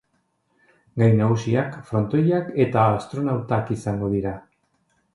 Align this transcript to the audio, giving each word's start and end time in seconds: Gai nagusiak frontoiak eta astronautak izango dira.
Gai 1.01 1.09
nagusiak 1.19 1.77
frontoiak 1.91 2.51
eta 2.67 2.89
astronautak 2.97 3.73
izango 3.81 4.15
dira. 4.19 4.39